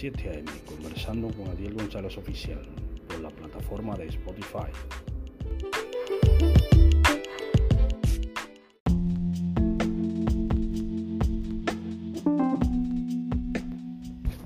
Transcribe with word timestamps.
7 0.00 0.30
a.m. 0.30 0.50
conversando 0.64 1.28
con 1.28 1.48
Adiel 1.48 1.74
González 1.74 2.16
Oficial 2.16 2.62
por 3.06 3.20
la 3.20 3.28
plataforma 3.28 3.94
de 3.98 4.06
Spotify. 4.06 4.72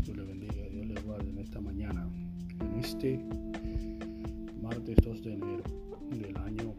Dios 0.03 0.17
le 0.17 0.25
bendiga, 0.25 0.69
Dios 0.73 0.87
le 0.89 1.01
guarde 1.03 1.31
en 1.31 1.39
esta 1.39 1.61
mañana, 1.61 2.05
en 2.59 2.81
este 2.81 3.25
martes 4.61 4.97
2 5.05 5.23
de 5.23 5.35
enero 5.35 5.63
del 6.11 6.37
año 6.37 6.75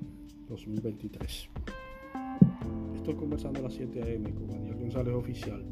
2023. 0.49 1.49
Estoy 2.97 3.15
conversando 3.15 3.61
a 3.61 3.63
las 3.63 3.73
7 3.73 4.03
a.m. 4.03 4.33
con 4.33 4.49
Daniel 4.49 4.75
González 4.75 5.13
Oficial 5.13 5.63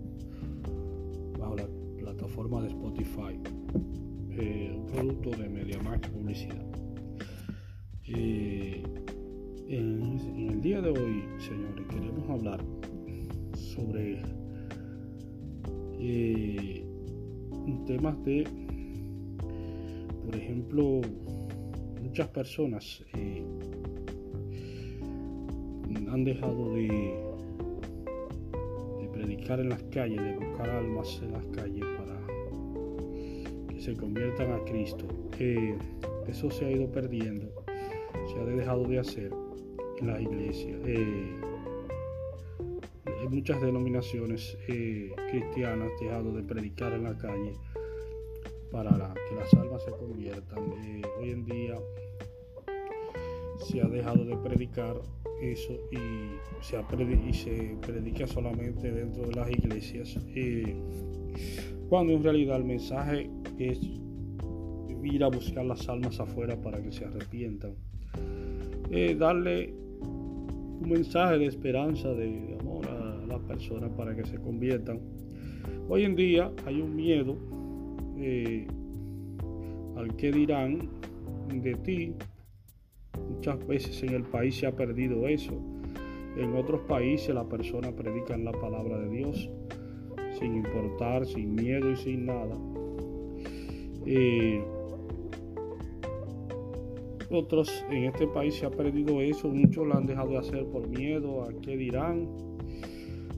plataforma 2.34 2.62
de 2.62 2.68
Spotify, 2.70 3.40
eh, 4.32 4.74
un 4.76 4.86
producto 4.88 5.30
de 5.32 5.50
MediaMax 5.50 6.10
Publicidad. 6.10 6.66
En, 9.68 10.50
el 10.50 10.62
día 10.62 10.82
de 10.82 10.90
hoy, 10.90 11.24
señores, 11.38 11.86
queremos 11.90 12.30
hablar 12.30 12.64
sobre 13.54 14.22
eh, 16.00 16.86
temas 17.86 18.24
de, 18.24 18.48
por 20.26 20.36
ejemplo, 20.36 21.02
muchas 22.02 22.28
personas 22.30 23.04
eh, 23.16 23.46
han 26.10 26.24
dejado 26.24 26.74
de, 26.74 27.14
predicar 29.12 29.60
en 29.60 29.70
las 29.70 29.84
calles, 29.84 30.20
de 30.22 30.36
buscar 30.36 30.70
almas 30.70 31.22
en 31.24 31.32
las 31.34 31.46
calles 31.48 31.93
se 33.84 33.98
conviertan 33.98 34.54
a 34.54 34.64
Cristo. 34.64 35.06
Eso 36.28 36.50
se 36.50 36.66
ha 36.66 36.72
ido 36.72 36.90
perdiendo, 36.90 37.52
se 38.32 38.40
ha 38.40 38.46
dejado 38.46 38.86
de 38.86 39.00
hacer 39.00 39.32
en 40.00 40.08
las 40.08 40.22
iglesias. 40.22 40.80
Eh, 40.86 41.36
hay 43.20 43.28
muchas 43.28 43.62
denominaciones 43.62 44.58
eh, 44.70 45.12
cristianas 45.30 45.90
dejado 46.00 46.32
de 46.32 46.44
predicar 46.44 46.94
en 46.94 47.04
la 47.04 47.18
calle 47.18 47.54
para 48.72 49.14
que 49.14 49.36
las 49.36 49.54
almas 49.54 49.84
se 49.84 49.92
conviertan. 49.92 50.60
Eh, 50.86 51.02
hoy 51.20 51.32
en 51.32 51.46
día 51.46 51.76
se 53.60 53.82
ha 53.82 53.88
dejado 53.88 54.24
de 54.24 54.38
predicar 54.38 54.96
eso 55.42 55.74
y 55.92 56.64
se 57.34 57.78
predica 57.82 58.28
solamente 58.28 58.92
dentro 58.92 59.28
de 59.28 59.36
las 59.36 59.52
iglesias. 59.52 60.18
eh, 60.36 60.74
cuando 61.90 62.14
en 62.14 62.24
realidad 62.24 62.58
el 62.58 62.64
mensaje 62.64 63.30
es 63.58 63.80
ir 65.04 65.24
a 65.24 65.28
buscar 65.28 65.66
las 65.66 65.88
almas 65.90 66.20
afuera 66.20 66.60
para 66.62 66.82
que 66.82 66.92
se 66.92 67.06
arrepientan. 67.06 67.74
Eh, 68.90 69.16
darle 69.16 69.74
un 70.02 70.90
mensaje 70.90 71.38
de 71.38 71.46
esperanza, 71.46 72.10
de, 72.14 72.58
amor 72.60 72.88
a 72.88 73.26
las 73.26 73.40
personas 73.42 73.90
para 73.92 74.16
que 74.16 74.26
se 74.26 74.38
conviertan. 74.38 75.00
Hoy 75.90 76.04
en 76.04 76.16
día 76.16 76.52
hay 76.66 76.82
un 76.82 76.96
miedo 76.96 77.38
eh, 78.18 78.68
al 79.96 80.16
que 80.16 80.32
dirán 80.32 80.90
de 81.50 81.76
ti. 81.76 82.14
Muchas 83.30 83.66
veces 83.68 84.02
en 84.04 84.14
el 84.14 84.24
país 84.24 84.56
se 84.56 84.68
ha 84.68 84.76
perdido 84.76 85.28
eso. 85.28 85.54
En 86.38 86.56
otros 86.56 86.82
países 86.82 87.34
la 87.34 87.48
persona 87.48 87.92
predica 87.92 88.38
la 88.38 88.52
palabra 88.52 89.00
de 89.00 89.10
Dios 89.10 89.50
sin 90.40 90.56
importar, 90.56 91.26
sin 91.26 91.54
miedo 91.54 91.92
y 91.92 91.96
sin 91.96 92.26
nada. 92.26 92.56
Eh, 94.06 94.62
otros 97.30 97.84
en 97.90 98.04
este 98.06 98.28
país 98.28 98.56
se 98.56 98.66
ha 98.66 98.70
perdido 98.72 99.22
eso, 99.22 99.50
muchos 99.50 99.88
lo 99.88 99.96
han 99.96 100.06
dejado 100.06 100.32
de 100.32 100.38
hacer 100.38 100.66
por 100.66 100.88
miedo 100.88 101.44
a 101.44 101.50
qué 101.62 101.76
dirán, 101.78 102.28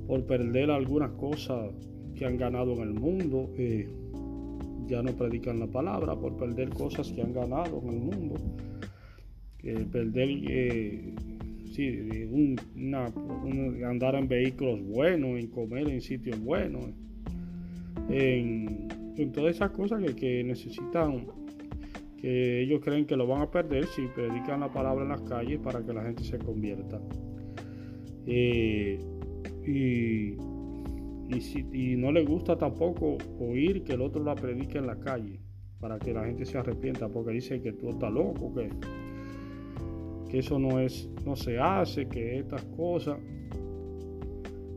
por 0.07 0.25
perder 0.25 0.69
algunas 0.69 1.11
cosas 1.11 1.71
que 2.15 2.25
han 2.25 2.37
ganado 2.37 2.73
en 2.73 2.81
el 2.81 2.93
mundo. 2.93 3.49
eh, 3.57 3.87
ya 4.87 5.01
no 5.01 5.13
predican 5.13 5.59
la 5.59 5.65
palabra 5.65 6.15
por 6.15 6.37
perder 6.37 6.69
cosas 6.69 7.11
que 7.11 7.19
han 7.21 7.33
ganado 7.33 7.81
en 7.83 7.89
el 7.89 7.99
mundo. 7.99 8.35
Perder, 9.91 10.29
eh, 10.47 11.15
sí, 11.71 11.89
un- 12.29 12.55
andar 13.83 14.13
en 14.13 14.27
vehículos 14.27 14.79
buenos, 14.83 15.39
en 15.39 15.47
comer 15.47 15.89
en 15.89 16.01
sitios 16.01 16.39
buenos, 16.39 16.91
en, 18.09 18.87
en 19.17 19.31
todas 19.31 19.55
esas 19.55 19.71
cosas 19.71 20.01
que, 20.13 20.43
necesitan 20.43 21.27
que 22.17 22.61
ellos 22.61 22.81
creen 22.83 23.05
que 23.05 23.15
lo 23.15 23.27
van 23.27 23.41
a 23.41 23.51
perder 23.51 23.85
si 23.87 24.07
predican 24.07 24.61
la 24.61 24.71
palabra 24.71 25.03
en 25.03 25.09
las 25.09 25.21
calles 25.21 25.59
para 25.59 25.85
que 25.85 25.93
la 25.93 26.03
gente 26.03 26.23
se 26.23 26.37
convierta. 26.37 26.99
Eh, 28.25 28.99
y, 29.65 30.35
y, 31.73 31.95
no 31.95 32.11
les 32.11 32.27
gusta 32.27 32.57
tampoco 32.57 33.17
oír 33.39 33.83
que 33.83 33.93
el 33.93 34.01
otro 34.01 34.23
la 34.23 34.35
predique 34.35 34.77
en 34.77 34.87
la 34.87 34.99
calle 34.99 35.39
para 35.79 35.99
que 35.99 36.13
la 36.13 36.25
gente 36.25 36.45
se 36.45 36.57
arrepienta 36.57 37.09
porque 37.09 37.31
dicen 37.31 37.61
que 37.61 37.73
tú 37.73 37.89
estás 37.89 38.11
loco, 38.11 38.53
que, 38.53 38.69
que 40.29 40.39
eso 40.39 40.57
no 40.57 40.79
es, 40.79 41.09
no 41.25 41.35
se 41.35 41.59
hace, 41.59 42.07
que 42.07 42.39
estas 42.39 42.63
cosas, 42.75 43.19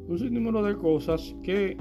un 0.07 0.19
sinnúmero 0.19 0.63
de 0.63 0.77
cosas 0.77 1.35
que 1.43 1.77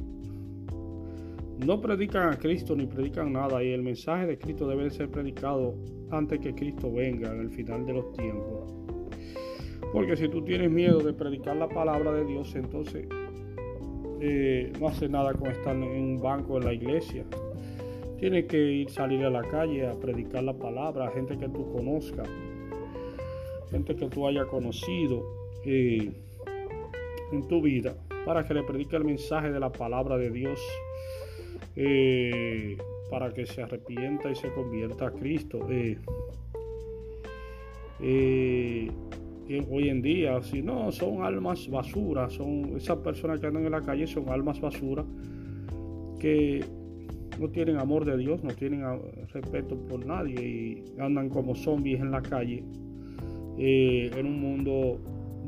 no 1.65 1.81
predican 1.81 2.33
a 2.33 2.37
Cristo 2.37 2.75
ni 2.75 2.85
predican 2.85 3.33
nada 3.33 3.63
y 3.63 3.71
el 3.71 3.81
mensaje 3.81 4.27
de 4.27 4.37
Cristo 4.37 4.67
debe 4.67 4.89
ser 4.89 5.09
predicado 5.09 5.75
antes 6.11 6.39
que 6.39 6.53
Cristo 6.53 6.91
venga 6.91 7.31
en 7.31 7.41
el 7.41 7.49
final 7.49 7.85
de 7.85 7.93
los 7.93 8.13
tiempos. 8.13 8.73
Porque 9.91 10.15
si 10.15 10.29
tú 10.29 10.43
tienes 10.43 10.69
miedo 10.69 10.99
de 10.99 11.13
predicar 11.13 11.55
la 11.55 11.67
palabra 11.67 12.11
de 12.11 12.25
Dios, 12.25 12.53
entonces 12.55 13.07
eh, 14.19 14.71
no 14.79 14.87
hace 14.87 15.09
nada 15.09 15.33
con 15.33 15.49
estar 15.49 15.75
en 15.75 15.83
un 15.83 16.19
banco 16.19 16.57
en 16.57 16.65
la 16.65 16.73
iglesia. 16.73 17.25
Tienes 18.19 18.45
que 18.45 18.57
ir 18.57 18.89
salir 18.89 19.23
a 19.25 19.29
la 19.29 19.41
calle 19.41 19.87
a 19.87 19.93
predicar 19.93 20.43
la 20.43 20.53
palabra 20.53 21.07
a 21.07 21.11
gente 21.11 21.37
que 21.37 21.47
tú 21.49 21.71
conozcas, 21.71 22.27
gente 23.71 23.95
que 23.95 24.07
tú 24.09 24.27
hayas 24.27 24.45
conocido 24.47 25.23
eh, 25.65 26.11
en 27.31 27.47
tu 27.47 27.61
vida, 27.61 27.95
para 28.25 28.43
que 28.43 28.53
le 28.53 28.63
predique 28.63 28.95
el 28.95 29.05
mensaje 29.05 29.51
de 29.51 29.59
la 29.59 29.71
palabra 29.71 30.17
de 30.17 30.31
Dios 30.31 30.59
eh, 31.79 32.75
para 33.11 33.31
que 33.31 33.45
se 33.45 33.61
arrepienta 33.61 34.31
y 34.31 34.35
se 34.35 34.51
convierta 34.51 35.07
a 35.07 35.11
Cristo. 35.11 35.59
Eh, 35.69 35.95
eh, 38.01 38.91
hoy 39.69 39.89
en 39.89 40.01
día, 40.01 40.41
si 40.41 40.63
no, 40.63 40.91
son 40.91 41.21
almas 41.21 41.69
basura, 41.69 42.31
son 42.31 42.77
esas 42.77 42.97
personas 42.97 43.39
que 43.39 43.45
andan 43.45 43.65
en 43.65 43.71
la 43.71 43.81
calle 43.81 44.07
son 44.07 44.27
almas 44.29 44.59
basura 44.59 45.05
que 46.19 46.65
no 47.39 47.47
tienen 47.49 47.77
amor 47.77 48.05
de 48.05 48.17
Dios, 48.17 48.43
no 48.43 48.55
tienen 48.55 48.83
respeto 49.31 49.77
por 49.77 50.03
nadie 50.03 50.33
y 50.43 50.99
andan 50.99 51.29
como 51.29 51.53
zombies 51.53 52.01
en 52.01 52.09
la 52.09 52.23
calle 52.23 52.63
en 53.59 54.25
un 54.25 54.41
mundo 54.41 54.99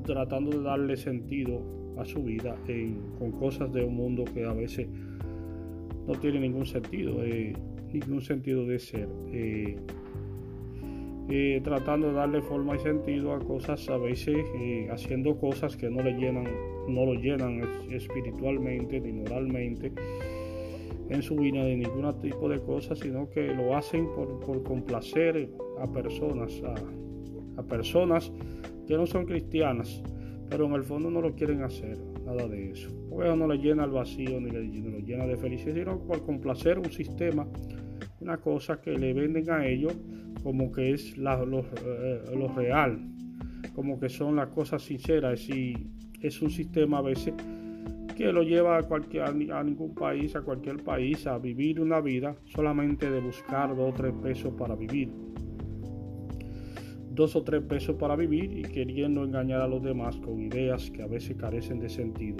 tratando 0.06 0.52
de 0.52 0.64
darle 0.64 0.96
sentido 0.96 1.60
a 1.98 2.06
su 2.06 2.24
vida 2.24 2.56
con 3.18 3.32
cosas 3.32 3.74
de 3.74 3.84
un 3.84 3.96
mundo 3.96 4.26
que 4.26 4.46
a 4.46 4.54
veces 4.54 4.88
no 6.10 6.16
tiene 6.20 6.40
ningún 6.40 6.66
sentido, 6.66 7.24
eh, 7.24 7.54
ningún 7.94 8.22
sentido 8.22 8.66
de 8.66 8.80
ser. 8.80 9.08
eh, 9.32 9.78
eh, 11.32 11.62
tratando 11.64 12.08
de 12.08 12.14
darle 12.14 12.42
forma 12.42 12.76
y 12.76 12.80
sentido 12.80 13.34
a 13.34 13.40
cosas 13.40 13.88
a 13.88 13.98
veces 13.98 14.36
haciendo 14.92 15.38
cosas 15.38 15.78
que 15.78 15.88
no 15.88 16.02
le 16.02 16.14
llenan, 16.14 16.46
no 16.88 17.06
lo 17.06 17.14
llenan 17.14 17.62
es- 17.62 18.04
espiritualmente 18.04 19.00
ni 19.00 19.12
moralmente 19.14 19.92
en 21.08 21.22
su 21.22 21.36
vida 21.36 21.64
de 21.64 21.76
ningún 21.76 22.12
tipo 22.20 22.50
de 22.50 22.60
cosas, 22.60 22.98
sino 22.98 23.30
que 23.30 23.54
lo 23.54 23.76
hacen 23.78 24.08
por, 24.16 24.40
por 24.40 24.64
complacer 24.64 25.52
a 25.80 25.86
personas, 25.92 26.60
a 27.58 27.62
personas 27.64 28.32
que 28.88 28.96
no 28.98 29.06
son 29.06 29.26
cristianas, 29.28 30.02
pero 30.50 30.66
en 30.66 30.74
el 30.74 30.84
fondo 30.84 31.12
no 31.12 31.22
lo 31.22 31.36
quieren 31.36 31.62
hacer, 31.62 31.96
nada 32.30 32.48
de 32.48 32.72
eso. 32.72 32.90
No 33.10 33.48
le 33.48 33.58
llena 33.58 33.86
el 33.86 33.92
vacío 33.92 34.40
ni 34.40 34.52
le, 34.52 34.68
llena 35.02 35.26
de 35.26 35.38
felicidad, 35.38 35.74
sino 35.76 36.00
por 36.00 36.26
complacer 36.26 36.78
un 36.78 36.92
sistema, 36.92 37.48
una 38.20 38.38
cosa 38.38 38.80
que 38.82 38.92
le 38.92 39.14
venden 39.14 39.50
a 39.50 39.66
ellos 39.66 39.96
como 40.44 40.72
que 40.72 40.94
es 40.94 41.16
eh, 41.18 42.22
lo 42.36 42.48
real, 42.56 43.00
como 43.74 44.00
que 44.00 44.10
son 44.10 44.36
las 44.36 44.50
cosas 44.50 44.84
sinceras 44.84 45.50
y 45.50 45.74
es 46.22 46.42
un 46.42 46.50
sistema 46.50 47.00
a 47.00 47.02
veces 47.02 47.34
que 48.16 48.32
lo 48.34 48.44
lleva 48.44 48.78
a, 48.78 48.84
cualquier, 48.84 49.24
a 49.24 49.64
ningún 49.64 49.96
país, 49.96 50.36
a 50.36 50.42
cualquier 50.42 50.84
país, 50.84 51.26
a 51.26 51.38
vivir 51.38 51.80
una 51.80 52.02
vida 52.02 52.36
solamente 52.46 53.10
de 53.10 53.22
buscar 53.22 53.76
dos 53.76 53.92
o 53.92 53.94
tres 53.94 54.14
pesos 54.22 54.54
para 54.58 54.76
vivir. 54.76 55.10
Dos 57.20 57.36
o 57.36 57.44
tres 57.44 57.62
pesos 57.64 57.98
para 57.98 58.16
vivir 58.16 58.58
y 58.58 58.62
queriendo 58.62 59.26
engañar 59.26 59.60
a 59.60 59.68
los 59.68 59.84
demás 59.84 60.16
con 60.16 60.40
ideas 60.40 60.90
que 60.90 61.02
a 61.02 61.06
veces 61.06 61.36
carecen 61.36 61.78
de 61.78 61.90
sentido. 61.90 62.38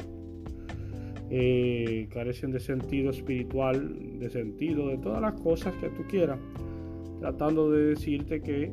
eh, 1.30 2.08
carecen 2.10 2.52
de 2.52 2.62
sentido 2.62 3.10
espiritual, 3.10 4.20
de 4.20 4.30
sentido 4.30 4.88
de 4.88 4.98
todas 5.00 5.22
las 5.22 5.34
cosas 5.34 5.76
que 5.82 5.90
tú 5.90 6.04
quieras, 6.10 6.40
tratando 7.20 7.70
de 7.70 7.88
decirte 7.88 8.42
que 8.42 8.72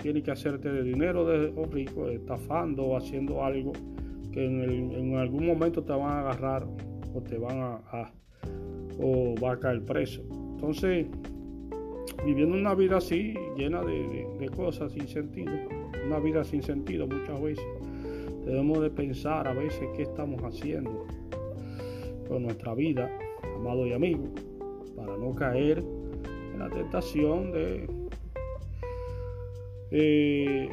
tienes 0.00 0.22
que 0.22 0.30
hacerte 0.30 0.70
de 0.70 0.84
dinero 0.84 1.24
de 1.24 1.52
rico, 1.72 2.08
estafando 2.08 2.84
o 2.84 2.96
haciendo 2.96 3.42
algo 3.42 3.72
que 4.30 4.44
en, 4.44 5.16
algún 5.16 5.44
momento 5.44 5.82
te 5.82 5.92
van 5.92 6.12
a 6.12 6.20
agarrar 6.20 6.68
o 7.14 7.20
te 7.20 7.36
van 7.36 7.58
a, 7.58 8.12
o 9.00 9.34
va 9.42 9.54
a 9.54 9.58
caer 9.58 9.84
preso. 9.84 10.22
Entonces, 10.54 11.08
viviendo 12.24 12.56
una 12.56 12.74
vida 12.74 12.98
así, 12.98 13.34
llena 13.56 13.82
de, 13.82 14.50
cosas 14.56 14.92
sin 14.92 15.08
sentido, 15.08 15.52
una 16.06 16.18
vida 16.18 16.44
sin 16.44 16.62
sentido 16.62 17.06
muchas 17.06 17.40
veces, 17.40 17.64
debemos 18.44 18.80
de 18.80 18.90
pensar 18.90 19.48
a 19.48 19.52
veces 19.52 19.88
qué 19.96 20.02
estamos 20.02 20.42
haciendo 20.42 21.06
con 22.28 22.42
nuestra 22.42 22.74
vida, 22.74 23.10
amado 23.56 23.86
y 23.86 23.92
amigo, 23.92 24.28
para 24.96 25.16
no 25.16 25.34
caer 25.34 25.78
en 25.78 26.58
la 26.58 26.68
tentación 26.68 27.52
de, 27.52 27.88
eh, 29.90 30.68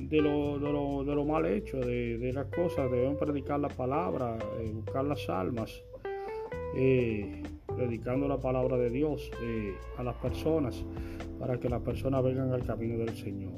de, 0.00 0.20
lo, 0.20 0.58
de, 1.04 1.14
lo, 1.14 1.24
mal 1.24 1.46
hecho, 1.46 1.78
de, 1.78 2.30
las 2.32 2.46
cosas. 2.46 2.90
Debemos 2.90 3.18
predicar 3.18 3.60
la 3.60 3.68
palabra, 3.68 4.38
eh, 4.58 4.70
buscar 4.72 5.04
las 5.04 5.28
almas, 5.28 5.82
eh, 6.74 7.42
predicando 7.76 8.28
la 8.28 8.38
palabra 8.38 8.76
de 8.76 8.90
Dios 8.90 9.30
a 9.96 10.02
las 10.02 10.16
personas, 10.16 10.84
para 11.38 11.58
que 11.58 11.68
las 11.68 11.82
personas 11.82 12.22
vengan 12.22 12.52
al 12.52 12.64
camino 12.64 12.98
del 12.98 13.14
Señor. 13.16 13.54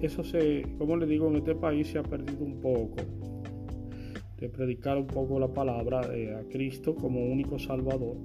eso 0.00 0.24
se, 0.24 0.62
como 0.78 0.96
le 0.96 1.06
digo, 1.06 1.28
en 1.28 1.36
este 1.36 1.54
país 1.54 1.88
se 1.88 1.98
ha 1.98 2.02
perdido 2.02 2.44
un 2.44 2.60
poco 2.60 2.96
de 4.38 4.48
predicar 4.48 4.96
un 4.96 5.06
poco 5.06 5.38
la 5.38 5.48
palabra 5.48 6.00
eh, 6.14 6.34
a 6.34 6.48
Cristo 6.48 6.94
como 6.94 7.24
único 7.24 7.58
Salvador, 7.58 8.16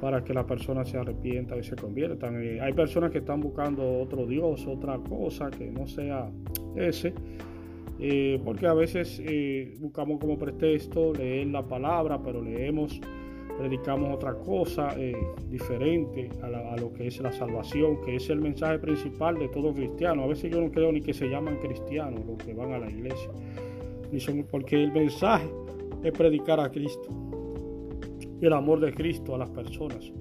para 0.00 0.24
que 0.24 0.32
la 0.32 0.46
persona 0.46 0.84
se 0.84 0.96
arrepienta 0.96 1.56
y 1.56 1.62
se 1.62 1.76
conviertan. 1.76 2.42
Eh, 2.42 2.60
hay 2.60 2.72
personas 2.72 3.10
que 3.10 3.18
están 3.18 3.40
buscando 3.40 4.00
otro 4.00 4.26
Dios, 4.26 4.66
otra 4.66 4.98
cosa 4.98 5.50
que 5.50 5.70
no 5.70 5.86
sea 5.86 6.30
ese, 6.76 7.12
eh, 8.00 8.40
porque 8.44 8.66
a 8.66 8.74
veces 8.74 9.22
buscamos 9.78 10.18
como 10.18 10.38
pretexto 10.38 11.12
leer 11.12 11.48
la 11.48 11.66
palabra, 11.66 12.20
pero 12.22 12.42
leemos, 12.42 13.00
predicamos 13.58 14.14
otra 14.14 14.34
cosa 14.34 14.94
diferente 15.48 16.30
a, 16.42 16.46
a, 16.46 16.76
lo 16.76 16.92
que 16.92 17.06
es 17.06 17.20
la 17.20 17.32
salvación, 17.32 18.00
que 18.04 18.16
es 18.16 18.30
el 18.30 18.40
mensaje 18.40 18.78
principal 18.78 19.38
de 19.38 19.48
todo 19.48 19.74
cristiano. 19.74 20.24
A 20.24 20.26
veces 20.26 20.50
yo 20.50 20.60
no 20.60 20.70
creo 20.70 20.90
ni 20.92 21.00
que 21.00 21.12
se 21.12 21.28
llaman 21.28 21.58
cristianos 21.58 22.24
los 22.26 22.38
que 22.38 22.54
van 22.54 22.72
a 22.72 22.78
la 22.78 22.90
iglesia 22.90 23.30
porque 24.50 24.82
el 24.82 24.92
mensaje 24.92 25.48
es 26.02 26.12
predicar 26.12 26.60
a 26.60 26.70
Cristo 26.70 27.08
y 28.40 28.46
el 28.46 28.52
amor 28.52 28.80
de 28.80 28.92
Cristo 28.92 29.34
a 29.34 29.38
las 29.38 29.50
personas. 29.50 30.12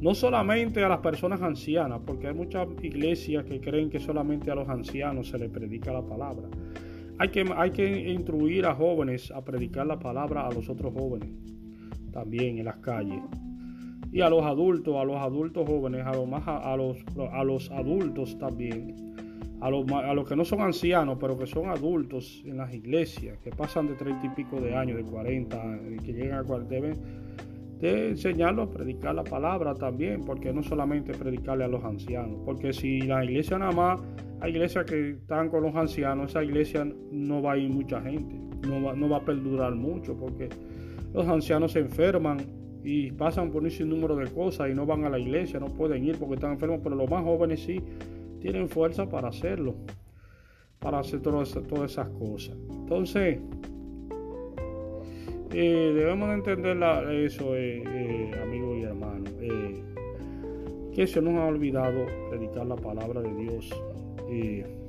No 0.00 0.14
solamente 0.14 0.82
a 0.82 0.88
las 0.88 0.98
personas 0.98 1.40
ancianas, 1.42 2.00
porque 2.04 2.26
hay 2.28 2.34
muchas 2.34 2.66
iglesias 2.82 3.44
que 3.44 3.60
creen 3.60 3.88
que 3.88 4.00
solamente 4.00 4.50
a 4.50 4.54
los 4.54 4.68
ancianos 4.68 5.28
se 5.28 5.38
les 5.38 5.50
predica 5.50 5.92
la 5.92 6.02
palabra. 6.02 6.48
Hay 7.18 7.28
que, 7.28 7.44
hay 7.56 7.70
que 7.70 8.10
instruir 8.10 8.66
a 8.66 8.74
jóvenes 8.74 9.30
a 9.30 9.44
predicar 9.44 9.86
la 9.86 9.98
palabra 9.98 10.46
a 10.46 10.52
los 10.52 10.68
otros 10.68 10.92
jóvenes, 10.92 11.30
también 12.12 12.58
en 12.58 12.64
las 12.64 12.76
calles. 12.76 13.22
Y 14.12 14.20
a 14.20 14.30
los 14.30 14.44
adultos, 14.44 14.96
a 14.96 15.04
los 15.04 15.16
adultos 15.16 15.66
jóvenes, 15.66 16.06
a, 16.06 16.12
los, 16.12 16.28
más, 16.28 16.42
a, 16.46 16.76
los, 16.76 16.98
a 17.32 17.44
los 17.44 17.70
adultos 17.70 18.38
también 18.38 19.06
a 19.60 19.70
los, 20.14 20.28
que 20.28 20.36
no 20.36 20.44
son 20.44 20.60
ancianos, 20.60 21.16
pero 21.20 21.38
que 21.38 21.46
son 21.46 21.68
adultos 21.68 22.42
en 22.44 22.58
las 22.58 22.72
iglesias, 22.74 23.38
que 23.38 23.50
pasan 23.50 23.86
de 23.86 23.94
treinta 23.94 24.26
y 24.26 24.30
pico 24.30 24.60
de 24.60 24.74
años, 24.76 24.96
de 24.96 25.04
40, 25.04 25.80
y 25.94 25.96
que 26.04 26.12
llegan 26.12 26.40
a 26.40 26.44
40, 26.44 26.68
deben 26.74 26.94
de 27.80 28.10
enseñarlos 28.10 28.68
a 28.68 28.72
predicar 28.72 29.14
la 29.14 29.24
palabra 29.24 29.74
también, 29.74 30.22
porque 30.24 30.52
no 30.52 30.62
solamente 30.62 31.12
predicarle 31.14 31.64
a 31.64 31.68
los 31.68 31.82
ancianos, 31.84 32.38
porque 32.44 32.72
si 32.72 33.00
la 33.00 33.24
iglesia 33.24 33.58
nada 33.58 33.72
más, 33.72 34.00
hay 34.40 34.52
iglesias 34.52 34.84
que 34.84 35.10
están 35.10 35.48
con 35.48 35.62
los 35.62 35.74
ancianos, 35.74 36.30
esa 36.30 36.44
iglesia 36.44 36.86
no 37.10 37.42
va 37.42 37.52
a 37.52 37.56
ir 37.56 37.70
mucha 37.70 38.00
gente, 38.00 38.38
no 38.66 38.82
va, 38.82 38.94
no 38.94 39.08
va 39.08 39.18
a 39.18 39.24
perdurar 39.24 39.74
mucho, 39.74 40.16
porque 40.16 40.48
los 41.14 41.26
ancianos 41.26 41.72
se 41.72 41.80
enferman 41.80 42.38
y 42.84 43.10
pasan 43.12 43.50
por 43.50 43.62
un 43.62 43.70
sinnúmero 43.70 44.16
de 44.16 44.26
cosas 44.26 44.70
y 44.70 44.74
no 44.74 44.86
van 44.86 45.04
a 45.04 45.10
la 45.10 45.18
iglesia, 45.18 45.58
no 45.58 45.66
pueden 45.66 46.04
ir 46.04 46.18
porque 46.18 46.34
están 46.34 46.52
enfermos, 46.52 46.80
pero 46.82 46.94
los 46.94 47.10
más 47.10 47.24
jóvenes 47.24 47.60
sí 47.60 47.82
tienen 48.40 48.68
fuerza 48.68 49.08
para 49.08 49.28
hacerlo, 49.28 49.74
para 50.78 51.00
hacer 51.00 51.20
todas, 51.20 51.58
todas 51.68 51.90
esas 51.90 52.08
cosas. 52.10 52.56
Entonces, 52.70 53.40
eh, 55.52 55.92
debemos 55.94 56.34
entender 56.34 56.76
eso, 57.24 57.56
eh, 57.56 57.82
eh, 57.86 58.30
amigos 58.42 58.78
y 58.78 58.82
hermanos, 58.82 59.32
que 60.94 61.06
se 61.06 61.22
nos 61.22 61.34
ha 61.34 61.46
olvidado 61.46 62.06
predicar 62.30 62.66
la 62.66 62.76
palabra 62.76 63.20
de 63.20 63.34
Dios 63.34 63.70
en 64.28 64.86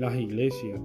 las 0.00 0.14
iglesias. 0.16 0.80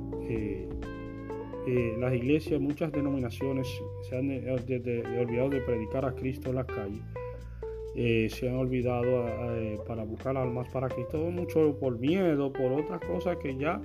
las 1.99 2.13
iglesias, 2.13 2.61
muchas 2.61 2.91
denominaciones 2.91 3.67
se 4.09 4.17
han 4.17 4.29
olvidado 4.29 5.49
de 5.49 5.61
predicar 5.61 6.05
a 6.05 6.13
Cristo 6.13 6.49
en 6.49 6.55
las 6.55 6.65
calles 6.65 7.01
eh, 7.97 8.27
se 8.29 8.49
han 8.49 8.57
olvidado 8.57 9.25
eh, 9.55 9.79
para 9.87 10.03
buscar 10.03 10.35
almas 10.35 10.67
para 10.67 10.89
Cristo, 10.89 11.31
mucho 11.31 11.77
por 11.79 11.97
miedo, 11.97 12.51
por 12.51 12.73
otras 12.73 12.99
cosas 12.99 13.37
que 13.37 13.55
ya 13.55 13.81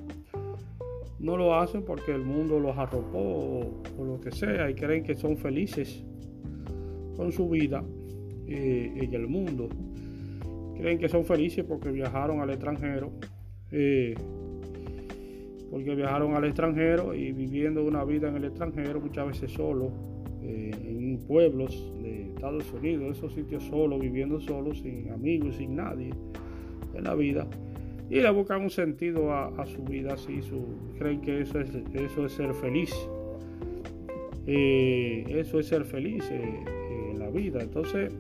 no 1.21 1.37
lo 1.37 1.55
hacen 1.55 1.85
porque 1.85 2.13
el 2.13 2.25
mundo 2.25 2.59
los 2.59 2.77
arropó 2.77 3.21
o, 3.21 4.05
lo 4.05 4.21
que 4.21 4.33
sea 4.33 4.69
y 4.69 4.75
creen 4.75 5.05
que 5.05 5.15
son 5.15 5.37
felices 5.37 6.03
con 7.17 7.31
su 7.31 7.49
vida 7.49 7.85
eh, 8.49 8.93
en 8.97 9.15
el 9.15 9.29
mundo. 9.29 9.69
Creen 10.81 10.99
que 10.99 11.09
son 11.09 11.25
felices 11.25 11.65
porque 11.65 11.91
viajaron 11.91 12.41
al 12.41 12.51
extranjero, 12.51 13.11
porque 15.71 15.95
viajaron 15.95 16.35
al 16.35 16.45
extranjero 16.45 17.15
y 17.15 17.33
viviendo 17.33 17.85
una 17.85 18.05
vida 18.05 18.29
en 18.29 18.37
el 18.37 18.45
extranjero 18.45 19.01
muchas 19.01 19.27
veces 19.27 19.53
solo, 19.53 19.93
en 20.43 21.19
pueblos 21.27 21.93
Estados 22.41 22.73
Unidos, 22.73 23.19
esos 23.19 23.35
sitios 23.35 23.63
solos, 23.65 24.01
viviendo 24.01 24.41
solos, 24.41 24.79
sin 24.79 25.11
amigos, 25.11 25.57
sin 25.57 25.77
nadie 25.77 26.11
en 26.95 27.05
la 27.05 27.15
vida. 27.15 27.47
Y 28.09 28.15
le 28.15 28.31
buscan 28.31 28.63
un 28.63 28.71
sentido 28.71 29.35
a, 29.35 29.67
su 29.67 29.85
vida, 29.85 30.15
así, 30.15 30.41
su, 30.41 30.65
creen 30.99 31.21
que 31.21 31.43
eso 31.43 31.61
es, 31.61 31.69
eso 31.93 32.25
es 32.25 32.33
ser 32.33 32.55
feliz. 32.55 32.95
Eh, 34.47 35.27
eso 35.29 35.61
es 35.61 35.67
ser 35.67 35.85
feliz 35.85 36.25
eh, 36.31 36.65
en 37.11 37.19
la 37.19 37.29
vida. 37.29 37.61
Entonces, 37.61 38.11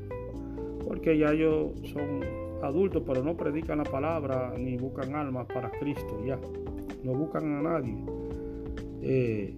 porque 0.86 1.16
ya 1.16 1.32
ellos 1.32 1.72
son 1.84 2.20
adultos, 2.62 3.02
pero 3.06 3.22
no 3.22 3.36
predican 3.36 3.78
la 3.78 3.84
palabra 3.84 4.54
ni 4.58 4.76
buscan 4.76 5.14
almas 5.14 5.46
para 5.46 5.70
Cristo, 5.70 6.22
ya. 6.24 6.38
No 7.02 7.14
buscan 7.14 7.58
a 7.58 7.62
nadie. 7.62 7.96
Eh, 9.02 9.54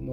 no, 0.00 0.12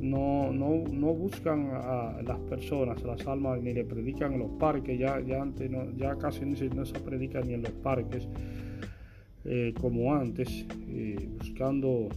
no, 0.00 0.52
no, 0.52 0.84
no, 0.90 1.14
buscan 1.14 1.70
a 1.72 2.20
las 2.22 2.38
personas, 2.40 3.02
las 3.02 3.26
almas, 3.26 3.62
ni 3.62 3.72
le 3.72 3.84
predican 3.84 4.34
en 4.34 4.40
los 4.40 4.50
parques, 4.52 4.98
ya, 4.98 5.20
ya, 5.20 5.40
antes 5.40 5.70
ya 5.96 6.16
casi 6.16 6.44
no 6.44 6.56
se, 6.56 6.68
no 6.68 6.84
se 6.84 6.98
predica 6.98 7.40
ni 7.40 7.54
en 7.54 7.62
los 7.62 7.72
parques 7.72 8.28
eh, 9.44 9.72
como 9.80 10.14
antes, 10.14 10.66
eh, 10.88 11.28
buscando 11.38 12.08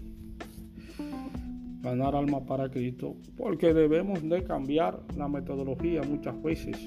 ganar 1.82 2.16
alma 2.16 2.46
para 2.46 2.70
Cristo, 2.70 3.16
porque 3.38 3.74
debemos 3.74 4.28
de 4.28 4.44
cambiar 4.44 5.00
la 5.16 5.28
metodología 5.28 6.02
muchas 6.04 6.42
veces 6.42 6.78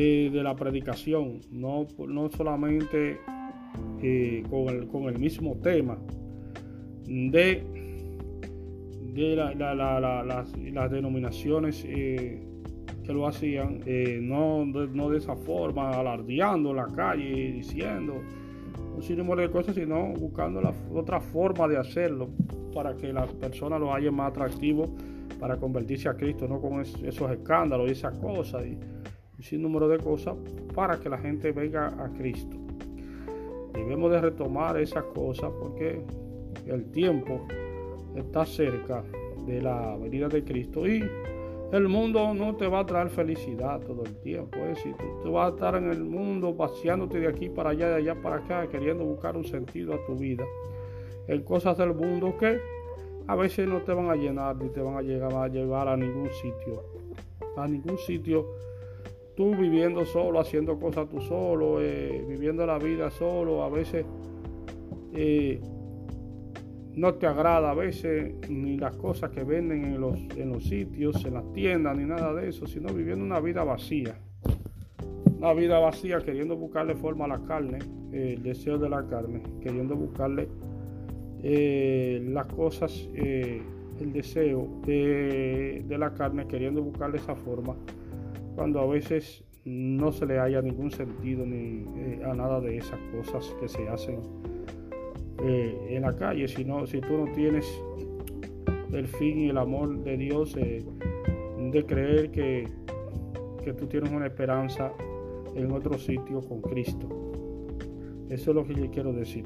eh, 0.00 0.30
de 0.32 0.42
la 0.44 0.54
predicación, 0.54 1.40
no, 1.50 1.88
no 2.06 2.28
solamente 2.30 3.18
con 4.48 4.68
el, 4.68 4.86
con 4.86 5.04
el 5.04 5.18
mismo 5.18 5.56
tema 5.56 5.98
de 9.14 9.54
las, 10.72 10.90
denominaciones 10.90 11.84
eh, 11.88 12.40
que 13.02 13.12
lo 13.12 13.26
hacían, 13.26 13.80
eh, 13.86 14.20
no, 14.22 14.64
no, 14.64 15.10
de 15.10 15.18
esa 15.18 15.34
forma, 15.34 15.90
alardeando 15.90 16.72
la 16.72 16.86
calle, 16.86 17.52
diciendo 17.52 18.14
un 18.94 19.02
sinnúmero 19.02 19.42
de 19.42 19.50
cosas, 19.50 19.74
sino 19.74 20.12
buscando 20.14 20.60
la, 20.60 20.72
otra 20.94 21.20
forma 21.20 21.66
de 21.66 21.78
hacerlo 21.78 22.28
para 22.72 22.96
que 22.96 23.12
las 23.12 23.32
personas 23.32 23.80
lo 23.80 23.92
hayan 23.92 24.14
más 24.14 24.30
atractivo 24.30 24.94
para 25.40 25.56
convertirse 25.56 26.08
a 26.08 26.14
Cristo, 26.14 26.46
no 26.46 26.60
con 26.60 26.80
esos 26.80 27.30
escándalos 27.30 27.88
y 27.88 27.92
esas 27.92 28.16
cosas, 28.18 28.66
y 28.66 28.78
un 29.38 29.44
sinnúmero 29.44 29.88
de 29.88 29.98
cosas 29.98 30.36
para 30.74 30.98
que 30.98 31.08
la 31.08 31.18
gente 31.18 31.52
venga 31.52 31.86
a 31.86 32.10
Cristo. 32.12 32.56
Debemos 33.72 34.10
de 34.10 34.20
retomar 34.20 34.78
esas 34.78 35.04
cosas 35.04 35.50
porque 35.60 36.02
el 36.66 36.90
tiempo 36.90 37.46
está 38.16 38.44
cerca 38.44 39.04
de 39.46 39.62
la 39.62 39.96
venida 39.96 40.28
de 40.28 40.42
Cristo 40.42 40.86
y 40.86 41.02
el 41.70 41.86
mundo 41.86 42.32
no 42.34 42.56
te 42.56 42.66
va 42.66 42.80
a 42.80 42.86
traer 42.86 43.10
felicidad 43.10 43.80
todo 43.80 44.04
el 44.04 44.16
tiempo. 44.16 44.58
Es 44.58 44.76
decir, 44.76 44.96
tú, 45.22 45.32
vas 45.32 45.52
a 45.52 45.54
estar 45.54 45.74
en 45.76 45.90
el 45.90 46.02
mundo 46.02 46.56
paseándote 46.56 47.20
de 47.20 47.28
aquí 47.28 47.48
para 47.48 47.70
allá, 47.70 47.90
de 47.90 47.94
allá 47.96 48.14
para 48.20 48.36
acá, 48.36 48.66
queriendo 48.68 49.04
buscar 49.04 49.36
un 49.36 49.44
sentido 49.44 49.94
a 49.94 50.04
tu 50.06 50.16
vida. 50.16 50.44
en 51.26 51.42
cosas 51.42 51.76
del 51.76 51.94
mundo 51.94 52.34
que 52.38 52.58
a 53.26 53.36
veces 53.36 53.68
no 53.68 53.82
te 53.82 53.92
van 53.92 54.08
a 54.08 54.16
llenar 54.16 54.56
ni 54.56 54.70
te 54.70 54.80
van 54.80 54.96
a 54.96 55.02
llegar 55.02 55.34
a 55.34 55.46
llevar 55.48 55.88
a 55.88 55.96
ningún 55.96 56.30
sitio. 56.30 56.82
A 57.56 57.68
ningún 57.68 57.98
sitio. 57.98 58.46
Tú 59.38 59.54
viviendo 59.54 60.04
solo, 60.04 60.40
haciendo 60.40 60.80
cosas 60.80 61.08
tú 61.08 61.20
solo, 61.20 61.80
eh, 61.80 62.24
viviendo 62.28 62.66
la 62.66 62.76
vida 62.76 63.08
solo, 63.08 63.62
a 63.62 63.68
veces 63.68 64.04
eh, 65.14 65.60
no 66.96 67.14
te 67.14 67.28
agrada 67.28 67.70
a 67.70 67.74
veces 67.74 68.34
ni 68.50 68.76
las 68.76 68.96
cosas 68.96 69.30
que 69.30 69.44
venden 69.44 69.84
en 69.84 70.00
los, 70.00 70.18
en 70.36 70.50
los 70.50 70.64
sitios, 70.64 71.24
en 71.24 71.34
las 71.34 71.52
tiendas, 71.52 71.96
ni 71.96 72.04
nada 72.04 72.34
de 72.34 72.48
eso, 72.48 72.66
sino 72.66 72.92
viviendo 72.92 73.24
una 73.24 73.38
vida 73.38 73.62
vacía. 73.62 74.16
Una 75.38 75.52
vida 75.52 75.78
vacía 75.78 76.18
queriendo 76.18 76.56
buscarle 76.56 76.96
forma 76.96 77.26
a 77.26 77.28
la 77.28 77.38
carne, 77.44 77.78
eh, 78.12 78.34
el 78.36 78.42
deseo 78.42 78.76
de 78.76 78.88
la 78.88 79.06
carne, 79.06 79.40
queriendo 79.60 79.94
buscarle 79.94 80.48
las 81.40 82.46
cosas, 82.48 83.08
el 83.14 84.12
deseo 84.12 84.80
de, 84.84 85.84
de, 85.86 85.96
la 85.96 86.12
carne, 86.12 86.48
queriendo 86.48 86.82
buscarle 86.82 87.18
esa 87.18 87.36
forma, 87.36 87.76
cuando 88.58 88.80
a 88.80 88.86
veces 88.86 89.44
no 89.64 90.10
se 90.10 90.26
le 90.26 90.40
haya 90.40 90.60
ningún 90.60 90.90
sentido 90.90 91.46
ni 91.46 91.84
a 92.24 92.34
nada 92.34 92.60
de 92.60 92.78
esas 92.78 92.98
cosas 93.14 93.54
que 93.60 93.68
se 93.68 93.88
hacen 93.88 94.18
eh, 95.44 95.90
en 95.90 96.02
la 96.02 96.16
calle, 96.16 96.48
sino 96.48 96.84
si 96.84 97.00
tú 97.00 97.18
no 97.18 97.32
tienes 97.32 97.64
el 98.92 99.06
fin 99.06 99.38
y 99.38 99.50
el 99.50 99.58
amor 99.58 100.02
de 100.02 100.16
Dios 100.16 100.56
eh, 100.56 100.84
de 101.70 101.86
creer 101.86 102.32
que, 102.32 102.68
que 103.62 103.74
tú 103.74 103.86
tienes 103.86 104.10
una 104.10 104.26
esperanza 104.26 104.92
en 105.54 105.70
otro 105.70 105.96
sitio 105.96 106.40
con 106.40 106.60
Cristo. 106.60 107.08
Eso 108.28 108.50
es 108.50 108.56
lo 108.56 108.64
que 108.64 108.74
yo 108.74 108.90
quiero 108.90 109.12
decir. 109.12 109.44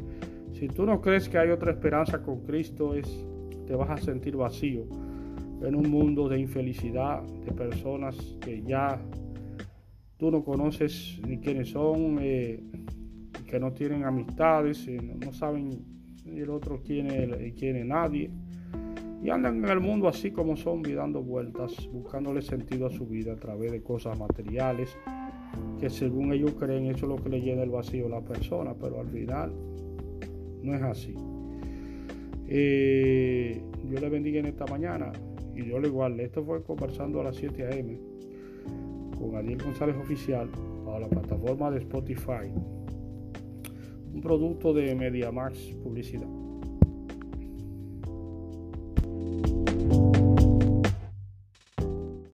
Si 0.55 0.69
tú 0.69 0.87
no 0.87 1.03
crees 1.03 1.29
que 1.29 1.37
hay 1.37 1.51
otra 1.51 1.73
esperanza 1.73 2.23
con 2.23 2.41
Cristo, 2.47 2.95
es, 2.95 3.27
te 3.67 3.75
vas 3.75 3.91
a 3.91 3.99
sentir 3.99 4.37
vacío 4.37 4.87
en 5.65 5.77
un 5.77 5.91
mundo 5.91 6.29
de 6.29 6.39
infelicidad, 6.39 7.23
de 7.23 7.53
personas 7.53 8.17
que 8.41 8.63
ya 8.63 9.01
tú 10.17 10.31
no 10.31 10.45
conoces 10.45 11.21
ni 11.27 11.39
quiénes 11.39 11.71
son, 11.71 12.19
eh, 12.21 12.63
que 13.47 13.61
no 13.61 13.73
tienen 13.73 14.05
amistades, 14.05 14.89
no, 14.89 15.33
saben 15.33 15.85
el 16.27 16.51
otro 16.51 16.81
quién 16.83 17.07
es, 17.09 17.55
quién 17.55 17.77
es 17.77 17.87
nadie. 17.87 18.31
Y 19.23 19.31
andan 19.31 19.65
en 19.65 19.71
el 19.71 19.81
mundo 19.81 20.09
así 20.09 20.33
como 20.33 20.57
zombies 20.57 20.97
dando 20.97 21.23
vueltas, 21.23 21.89
buscándole 21.93 22.43
sentido 22.43 22.87
a 22.87 22.91
su 22.91 23.07
vida 23.07 23.35
a 23.35 23.37
través 23.37 23.71
de 23.71 23.83
cosas 23.83 24.19
materiales, 24.19 24.97
que 25.79 25.91
según 25.91 26.33
ellos 26.33 26.55
creen 26.59 26.87
eso 26.87 27.07
es 27.07 27.11
lo 27.11 27.17
que 27.17 27.29
le 27.29 27.41
llena 27.41 27.63
el 27.63 27.71
vacío 27.71 28.07
a 28.07 28.09
la 28.09 28.21
persona, 28.21 28.75
pero 28.75 29.01
al 29.01 29.09
final 29.09 29.53
no 30.63 30.75
es 30.75 30.83
así. 30.83 31.15
Eh, 32.49 33.63
yo 33.89 34.01
le 34.01 34.09
bendiga 34.09 34.41
en 34.41 34.47
esta 34.47 34.67
mañana 34.67 35.13
y 35.55 35.67
yo 35.67 35.79
le 35.79 35.89
guarde. 35.89 36.25
Esto 36.25 36.45
fue 36.45 36.63
conversando 36.63 37.21
a 37.21 37.25
las 37.25 37.37
7 37.37 37.65
a.m. 37.65 37.99
con 39.19 39.37
Ariel 39.37 39.63
González 39.63 39.97
Oficial 39.97 40.49
a 40.89 40.99
la 40.99 41.09
plataforma 41.09 41.71
de 41.71 41.79
Spotify 41.79 42.53
un 44.15 44.21
producto 44.21 44.75
de 44.75 44.95
MediaMax 44.95 45.59
Publicidad. 45.83 46.42